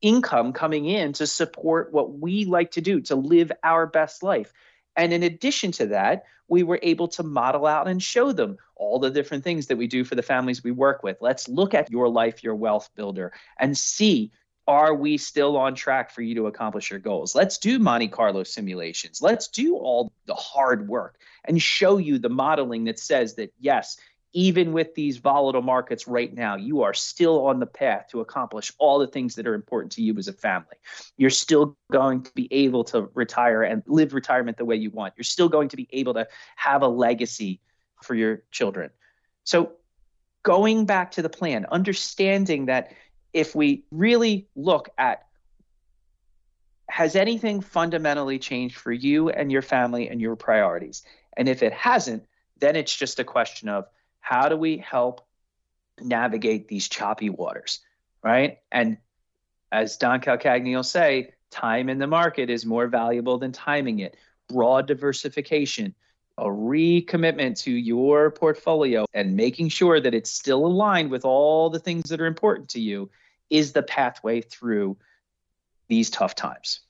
income 0.00 0.52
coming 0.52 0.86
in 0.86 1.12
to 1.14 1.26
support 1.26 1.92
what 1.92 2.18
we 2.18 2.44
like 2.44 2.72
to 2.72 2.80
do, 2.80 3.00
to 3.02 3.14
live 3.14 3.52
our 3.62 3.86
best 3.86 4.22
life. 4.22 4.52
And 4.96 5.12
in 5.12 5.22
addition 5.22 5.72
to 5.72 5.86
that, 5.86 6.24
we 6.48 6.62
were 6.62 6.80
able 6.82 7.08
to 7.08 7.22
model 7.22 7.66
out 7.66 7.86
and 7.86 8.02
show 8.02 8.32
them 8.32 8.58
all 8.74 8.98
the 8.98 9.10
different 9.10 9.44
things 9.44 9.68
that 9.68 9.76
we 9.76 9.86
do 9.86 10.04
for 10.04 10.16
the 10.16 10.22
families 10.22 10.64
we 10.64 10.72
work 10.72 11.02
with. 11.02 11.18
Let's 11.20 11.48
look 11.48 11.74
at 11.74 11.90
your 11.90 12.08
life, 12.08 12.42
your 12.42 12.56
wealth 12.56 12.90
builder, 12.96 13.32
and 13.58 13.78
see 13.78 14.32
are 14.70 14.94
we 14.94 15.18
still 15.18 15.56
on 15.56 15.74
track 15.74 16.12
for 16.12 16.22
you 16.22 16.36
to 16.36 16.46
accomplish 16.46 16.90
your 16.90 17.00
goals? 17.00 17.34
Let's 17.34 17.58
do 17.58 17.80
Monte 17.80 18.06
Carlo 18.06 18.44
simulations. 18.44 19.20
Let's 19.20 19.48
do 19.48 19.74
all 19.74 20.12
the 20.26 20.34
hard 20.34 20.86
work 20.86 21.18
and 21.44 21.60
show 21.60 21.98
you 21.98 22.20
the 22.20 22.28
modeling 22.28 22.84
that 22.84 23.00
says 23.00 23.34
that, 23.34 23.52
yes, 23.58 23.96
even 24.32 24.72
with 24.72 24.94
these 24.94 25.16
volatile 25.16 25.60
markets 25.60 26.06
right 26.06 26.32
now, 26.32 26.54
you 26.54 26.82
are 26.82 26.94
still 26.94 27.48
on 27.48 27.58
the 27.58 27.66
path 27.66 28.06
to 28.12 28.20
accomplish 28.20 28.72
all 28.78 29.00
the 29.00 29.08
things 29.08 29.34
that 29.34 29.48
are 29.48 29.54
important 29.54 29.90
to 29.92 30.02
you 30.02 30.16
as 30.18 30.28
a 30.28 30.32
family. 30.32 30.76
You're 31.16 31.30
still 31.30 31.76
going 31.90 32.22
to 32.22 32.32
be 32.32 32.46
able 32.52 32.84
to 32.84 33.10
retire 33.14 33.64
and 33.64 33.82
live 33.88 34.14
retirement 34.14 34.56
the 34.56 34.64
way 34.64 34.76
you 34.76 34.90
want. 34.90 35.14
You're 35.16 35.24
still 35.24 35.48
going 35.48 35.70
to 35.70 35.76
be 35.76 35.88
able 35.90 36.14
to 36.14 36.28
have 36.54 36.82
a 36.82 36.88
legacy 36.88 37.60
for 38.04 38.14
your 38.14 38.44
children. 38.52 38.90
So, 39.42 39.72
going 40.44 40.86
back 40.86 41.10
to 41.12 41.22
the 41.22 41.28
plan, 41.28 41.66
understanding 41.70 42.66
that 42.66 42.92
if 43.32 43.54
we 43.54 43.84
really 43.90 44.48
look 44.54 44.88
at 44.98 45.26
has 46.88 47.14
anything 47.14 47.60
fundamentally 47.60 48.38
changed 48.38 48.76
for 48.76 48.90
you 48.90 49.30
and 49.30 49.52
your 49.52 49.62
family 49.62 50.08
and 50.08 50.20
your 50.20 50.36
priorities? 50.36 51.02
And 51.36 51.48
if 51.48 51.62
it 51.62 51.72
hasn't, 51.72 52.24
then 52.58 52.76
it's 52.76 52.94
just 52.94 53.20
a 53.20 53.24
question 53.24 53.68
of 53.68 53.86
how 54.20 54.48
do 54.48 54.56
we 54.56 54.78
help 54.78 55.26
navigate 56.00 56.68
these 56.68 56.88
choppy 56.88 57.30
waters, 57.30 57.80
right? 58.22 58.58
And 58.72 58.98
as 59.70 59.96
Don 59.96 60.20
Calcagni 60.20 60.74
will 60.74 60.82
say, 60.82 61.32
time 61.50 61.88
in 61.88 61.98
the 61.98 62.06
market 62.06 62.50
is 62.50 62.66
more 62.66 62.88
valuable 62.88 63.38
than 63.38 63.52
timing 63.52 64.00
it. 64.00 64.16
Broad 64.48 64.86
diversification, 64.86 65.94
a 66.40 66.48
recommitment 66.48 67.58
to 67.60 67.70
your 67.70 68.30
portfolio 68.30 69.06
and 69.14 69.36
making 69.36 69.68
sure 69.68 70.00
that 70.00 70.14
it's 70.14 70.30
still 70.30 70.66
aligned 70.66 71.10
with 71.10 71.24
all 71.24 71.70
the 71.70 71.78
things 71.78 72.08
that 72.08 72.20
are 72.20 72.26
important 72.26 72.70
to 72.70 72.80
you 72.80 73.10
is 73.50 73.72
the 73.72 73.82
pathway 73.82 74.40
through 74.40 74.96
these 75.88 76.08
tough 76.08 76.34
times. 76.34 76.80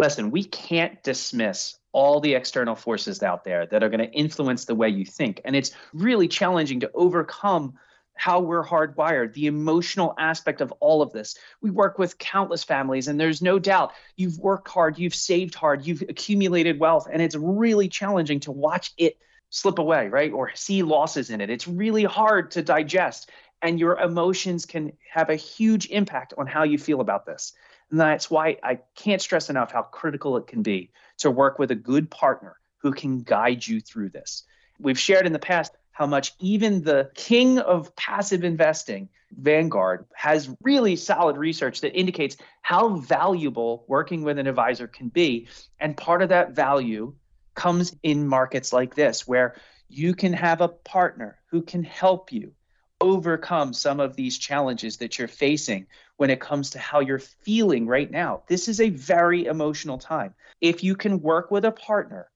Listen, 0.00 0.30
we 0.30 0.44
can't 0.44 1.02
dismiss 1.02 1.78
all 1.92 2.20
the 2.20 2.34
external 2.34 2.74
forces 2.74 3.22
out 3.22 3.44
there 3.44 3.66
that 3.66 3.82
are 3.82 3.88
going 3.88 4.00
to 4.00 4.12
influence 4.12 4.64
the 4.64 4.74
way 4.74 4.88
you 4.88 5.04
think. 5.04 5.40
And 5.44 5.54
it's 5.54 5.72
really 5.92 6.26
challenging 6.26 6.80
to 6.80 6.90
overcome 6.94 7.74
how 8.20 8.38
we're 8.38 8.62
hardwired, 8.62 9.32
the 9.32 9.46
emotional 9.46 10.14
aspect 10.18 10.60
of 10.60 10.70
all 10.72 11.00
of 11.00 11.10
this. 11.10 11.38
We 11.62 11.70
work 11.70 11.98
with 11.98 12.18
countless 12.18 12.62
families, 12.62 13.08
and 13.08 13.18
there's 13.18 13.40
no 13.40 13.58
doubt 13.58 13.94
you've 14.14 14.38
worked 14.38 14.68
hard, 14.68 14.98
you've 14.98 15.14
saved 15.14 15.54
hard, 15.54 15.86
you've 15.86 16.02
accumulated 16.02 16.78
wealth, 16.78 17.08
and 17.10 17.22
it's 17.22 17.34
really 17.34 17.88
challenging 17.88 18.40
to 18.40 18.52
watch 18.52 18.92
it 18.98 19.16
slip 19.48 19.78
away, 19.78 20.08
right? 20.08 20.32
Or 20.32 20.54
see 20.54 20.82
losses 20.82 21.30
in 21.30 21.40
it. 21.40 21.48
It's 21.48 21.66
really 21.66 22.04
hard 22.04 22.50
to 22.50 22.62
digest, 22.62 23.30
and 23.62 23.80
your 23.80 23.98
emotions 23.98 24.66
can 24.66 24.92
have 25.10 25.30
a 25.30 25.36
huge 25.36 25.88
impact 25.88 26.34
on 26.36 26.46
how 26.46 26.64
you 26.64 26.76
feel 26.76 27.00
about 27.00 27.24
this. 27.24 27.54
And 27.90 27.98
that's 27.98 28.30
why 28.30 28.58
I 28.62 28.80
can't 28.96 29.22
stress 29.22 29.48
enough 29.48 29.72
how 29.72 29.80
critical 29.80 30.36
it 30.36 30.46
can 30.46 30.62
be 30.62 30.90
to 31.20 31.30
work 31.30 31.58
with 31.58 31.70
a 31.70 31.74
good 31.74 32.10
partner 32.10 32.56
who 32.82 32.92
can 32.92 33.22
guide 33.22 33.66
you 33.66 33.80
through 33.80 34.10
this. 34.10 34.44
We've 34.78 34.98
shared 34.98 35.26
in 35.26 35.32
the 35.32 35.38
past 35.38 35.72
how 35.92 36.06
much 36.06 36.34
even 36.40 36.82
the 36.82 37.10
king 37.14 37.58
of 37.58 37.94
passive 37.96 38.44
investing, 38.44 39.08
Vanguard, 39.32 40.06
has 40.14 40.54
really 40.62 40.96
solid 40.96 41.36
research 41.36 41.80
that 41.82 41.98
indicates 41.98 42.36
how 42.62 42.96
valuable 42.96 43.84
working 43.86 44.22
with 44.22 44.38
an 44.38 44.46
advisor 44.46 44.86
can 44.86 45.08
be. 45.08 45.48
And 45.78 45.96
part 45.96 46.22
of 46.22 46.30
that 46.30 46.52
value 46.52 47.14
comes 47.54 47.94
in 48.02 48.26
markets 48.26 48.72
like 48.72 48.94
this, 48.94 49.26
where 49.26 49.56
you 49.88 50.14
can 50.14 50.32
have 50.32 50.60
a 50.60 50.68
partner 50.68 51.38
who 51.50 51.62
can 51.62 51.82
help 51.82 52.32
you 52.32 52.52
overcome 53.00 53.72
some 53.72 53.98
of 53.98 54.14
these 54.14 54.38
challenges 54.38 54.98
that 54.98 55.18
you're 55.18 55.28
facing 55.28 55.86
when 56.16 56.30
it 56.30 56.40
comes 56.40 56.70
to 56.70 56.78
how 56.78 57.00
you're 57.00 57.18
feeling 57.18 57.86
right 57.86 58.10
now. 58.10 58.42
This 58.46 58.68
is 58.68 58.80
a 58.80 58.90
very 58.90 59.46
emotional 59.46 59.98
time. 59.98 60.34
If 60.60 60.84
you 60.84 60.94
can 60.94 61.22
work 61.22 61.50
with 61.50 61.64
a 61.64 61.72
partner 61.72 62.30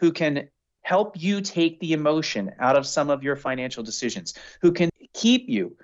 who 0.00 0.12
can 0.12 0.48
help 0.88 1.20
you 1.20 1.42
take 1.42 1.78
the 1.80 1.92
emotion 1.92 2.50
out 2.58 2.74
of 2.74 2.86
some 2.86 3.10
of 3.10 3.22
your 3.22 3.36
financial 3.36 3.82
decisions, 3.82 4.32
who 4.62 4.72
can 4.72 4.88
keep 5.12 5.46
you 5.46 5.76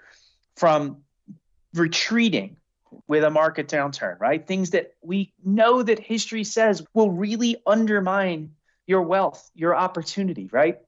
from 0.57 1.03
retreating 1.75 2.57
with 3.07 3.23
a 3.23 3.29
market 3.29 3.69
downturn, 3.69 4.19
right? 4.19 4.47
Things 4.47 4.71
that 4.71 4.95
we 5.03 5.35
know 5.45 5.83
that 5.83 5.99
history 5.99 6.43
says 6.43 6.83
will 6.95 7.11
really 7.11 7.59
undermine 7.67 8.53
your 8.87 9.03
wealth, 9.03 9.51
your 9.55 9.77
opportunity, 9.77 10.49
right? 10.51 10.79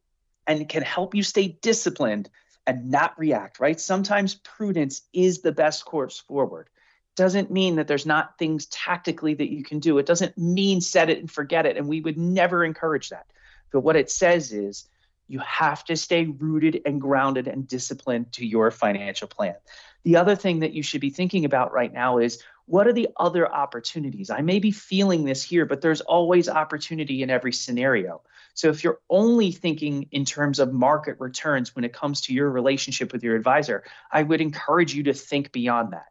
And 0.47 0.67
can 0.67 0.83
help 0.83 1.15
you 1.15 1.23
stay 1.23 1.49
disciplined 1.61 2.31
and 2.67 2.91
not 2.91 3.19
react, 3.19 3.61
right? 3.61 3.79
Sometimes 3.79 4.37
prudence 4.37 5.03
is 5.13 5.43
the 5.43 5.53
best 5.53 5.85
course 5.85 6.21
forward. 6.21 6.71
Doesn't 7.17 7.51
mean 7.51 7.77
that 7.77 7.87
there's 7.87 8.07
not 8.07 8.39
things 8.39 8.65
tactically 8.67 9.35
that 9.35 9.53
you 9.53 9.63
can 9.63 9.79
do. 9.79 9.99
It 9.99 10.07
doesn't 10.07 10.39
mean 10.39 10.81
set 10.81 11.11
it 11.11 11.19
and 11.19 11.31
forget 11.31 11.67
it. 11.67 11.77
And 11.77 11.87
we 11.87 12.01
would 12.01 12.17
never 12.17 12.65
encourage 12.65 13.11
that. 13.11 13.27
But 13.76 13.85
what 13.85 13.97
it 13.97 14.11
says 14.11 14.54
is 14.54 14.88
you 15.28 15.38
have 15.40 15.85
to 15.85 15.99
stay 15.99 16.25
rooted 16.25 16.80
and 16.87 16.99
grounded 16.99 17.47
and 17.47 17.68
disciplined 17.68 18.33
to 18.33 18.47
your 18.47 18.71
financial 18.71 19.28
plan. 19.28 19.56
The 20.02 20.16
other 20.16 20.35
thing 20.35 20.61
that 20.61 20.73
you 20.73 20.83
should 20.83 21.02
be 21.02 21.11
thinking 21.11 21.45
about 21.45 21.75
right 21.75 21.92
now 21.92 22.16
is 22.16 22.42
what 22.64 22.87
are 22.87 22.95
the 22.95 23.11
other 23.18 23.47
opportunities? 23.47 24.30
I 24.30 24.40
may 24.40 24.61
be 24.61 24.71
feeling 24.71 25.26
this 25.26 25.42
here, 25.42 25.66
but 25.66 25.83
there's 25.83 26.00
always 26.00 26.49
opportunity 26.49 27.23
in 27.23 27.28
every 27.28 27.52
scenario. 27.52 28.23
So 28.54 28.71
if 28.71 28.83
you're 28.83 29.00
only 29.11 29.52
thinking 29.52 30.09
in 30.11 30.25
terms 30.25 30.59
of 30.59 30.73
market 30.73 31.16
returns 31.18 31.76
when 31.76 31.85
it 31.85 31.92
comes 31.92 32.23
to 32.23 32.33
your 32.33 32.49
relationship 32.49 33.12
with 33.12 33.23
your 33.23 33.37
advisor, 33.37 33.85
I 34.11 34.23
would 34.23 34.40
encourage 34.40 34.95
you 34.95 35.02
to 35.02 35.12
think 35.12 35.52
beyond 35.52 35.92
that. 35.92 36.06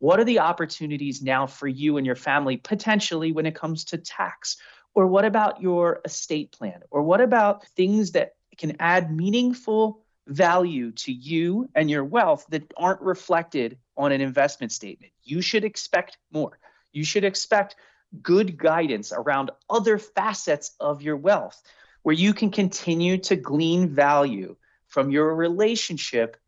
What 0.00 0.20
are 0.20 0.24
the 0.24 0.40
opportunities 0.40 1.22
now 1.22 1.46
for 1.46 1.66
you 1.66 1.96
and 1.96 2.04
your 2.04 2.14
family 2.14 2.58
potentially 2.58 3.32
when 3.32 3.46
it 3.46 3.54
comes 3.54 3.86
to 3.86 3.96
tax? 3.96 4.58
Or 4.96 5.06
what 5.06 5.24
about 5.24 5.60
your 5.62 6.00
estate 6.04 6.50
plan? 6.50 6.80
Or 6.90 7.02
what 7.02 7.20
about 7.20 7.64
things 7.68 8.12
that 8.12 8.34
can 8.56 8.76
add 8.80 9.14
meaningful 9.14 10.00
value 10.26 10.90
to 10.92 11.12
you 11.12 11.68
and 11.74 11.90
your 11.90 12.02
wealth 12.02 12.46
that 12.48 12.72
aren't 12.76 13.02
reflected 13.02 13.78
on 13.96 14.10
an 14.10 14.20
investment 14.20 14.72
statement. 14.72 15.12
You 15.22 15.40
should 15.40 15.64
expect 15.64 16.18
more. 16.32 16.58
You 16.92 17.04
should 17.04 17.24
expect 17.24 17.76
good 18.22 18.56
guidance 18.56 19.12
around 19.12 19.50
other 19.68 19.98
facets 19.98 20.74
of 20.80 21.02
your 21.02 21.16
wealth 21.16 21.62
where 22.02 22.14
you 22.14 22.32
can 22.32 22.50
continue 22.50 23.18
to 23.18 23.36
glean 23.36 23.88
value 23.88 24.56
from 24.88 25.10
your 25.10 25.34
relationship 25.34 26.38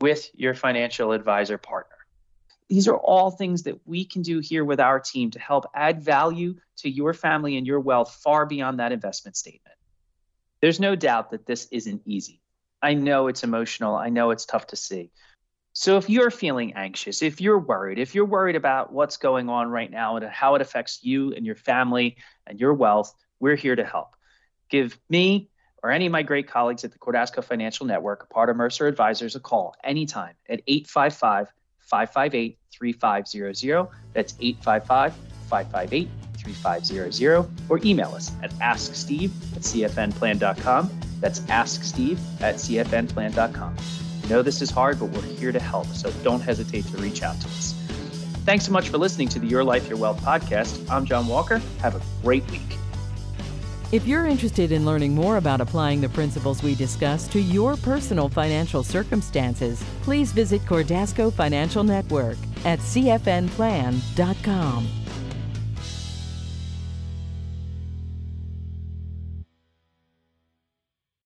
with 0.00 0.30
your 0.34 0.54
financial 0.54 1.12
advisor 1.12 1.58
partner. 1.58 1.97
These 2.68 2.88
are 2.88 2.96
all 2.96 3.30
things 3.30 3.62
that 3.62 3.80
we 3.86 4.04
can 4.04 4.22
do 4.22 4.40
here 4.40 4.64
with 4.64 4.80
our 4.80 5.00
team 5.00 5.30
to 5.32 5.38
help 5.38 5.66
add 5.74 6.02
value 6.02 6.56
to 6.78 6.90
your 6.90 7.14
family 7.14 7.56
and 7.56 7.66
your 7.66 7.80
wealth 7.80 8.20
far 8.22 8.44
beyond 8.46 8.78
that 8.78 8.92
investment 8.92 9.36
statement. 9.36 9.74
There's 10.60 10.80
no 10.80 10.94
doubt 10.94 11.30
that 11.30 11.46
this 11.46 11.68
isn't 11.70 12.02
easy. 12.04 12.40
I 12.82 12.94
know 12.94 13.28
it's 13.28 13.42
emotional. 13.42 13.94
I 13.94 14.10
know 14.10 14.30
it's 14.30 14.44
tough 14.44 14.68
to 14.68 14.76
see. 14.76 15.10
So 15.72 15.96
if 15.96 16.10
you're 16.10 16.30
feeling 16.30 16.74
anxious, 16.74 17.22
if 17.22 17.40
you're 17.40 17.58
worried, 17.58 17.98
if 17.98 18.14
you're 18.14 18.24
worried 18.24 18.56
about 18.56 18.92
what's 18.92 19.16
going 19.16 19.48
on 19.48 19.68
right 19.68 19.90
now 19.90 20.16
and 20.16 20.26
how 20.26 20.54
it 20.56 20.62
affects 20.62 21.02
you 21.02 21.32
and 21.32 21.46
your 21.46 21.54
family 21.54 22.16
and 22.46 22.60
your 22.60 22.74
wealth, 22.74 23.14
we're 23.40 23.56
here 23.56 23.76
to 23.76 23.84
help. 23.84 24.16
Give 24.68 24.98
me 25.08 25.48
or 25.82 25.90
any 25.90 26.06
of 26.06 26.12
my 26.12 26.22
great 26.22 26.48
colleagues 26.48 26.84
at 26.84 26.92
the 26.92 26.98
Cordasco 26.98 27.42
Financial 27.42 27.86
Network, 27.86 28.28
part 28.30 28.50
of 28.50 28.56
Mercer 28.56 28.86
Advisors, 28.86 29.36
a 29.36 29.40
call 29.40 29.76
anytime 29.84 30.34
at 30.48 30.62
855 30.66 31.52
558 31.88 32.58
3500. 32.72 33.88
That's 34.12 34.34
855 34.40 35.14
558 35.48 36.08
3500 36.38 37.50
or 37.68 37.80
email 37.84 38.14
us 38.14 38.32
at 38.42 38.50
asksteve 38.54 39.30
at 39.56 39.62
cfnplan.com. 39.62 40.90
That's 41.20 41.40
asksteve 41.40 42.18
at 42.40 42.56
cfnplan.com. 42.56 43.76
I 44.24 44.28
know 44.28 44.42
this 44.42 44.62
is 44.62 44.70
hard, 44.70 44.98
but 44.98 45.06
we're 45.06 45.22
here 45.22 45.52
to 45.52 45.60
help, 45.60 45.86
so 45.88 46.10
don't 46.22 46.40
hesitate 46.40 46.84
to 46.86 46.96
reach 46.98 47.22
out 47.22 47.40
to 47.40 47.48
us. 47.48 47.72
Thanks 48.44 48.66
so 48.66 48.72
much 48.72 48.88
for 48.88 48.98
listening 48.98 49.28
to 49.28 49.38
the 49.38 49.46
Your 49.46 49.64
Life, 49.64 49.88
Your 49.88 49.98
Wealth 49.98 50.20
podcast. 50.22 50.88
I'm 50.90 51.04
John 51.04 51.26
Walker. 51.26 51.60
Have 51.80 51.96
a 51.96 52.02
great 52.22 52.48
week. 52.50 52.78
If 53.90 54.06
you're 54.06 54.26
interested 54.26 54.70
in 54.70 54.84
learning 54.84 55.14
more 55.14 55.38
about 55.38 55.62
applying 55.62 56.02
the 56.02 56.10
principles 56.10 56.62
we 56.62 56.74
discuss 56.74 57.26
to 57.28 57.40
your 57.40 57.74
personal 57.76 58.28
financial 58.28 58.82
circumstances, 58.82 59.82
please 60.02 60.30
visit 60.30 60.60
Cordasco 60.66 61.32
Financial 61.32 61.82
Network 61.82 62.36
at 62.66 62.80
cfnplan.com. 62.80 63.98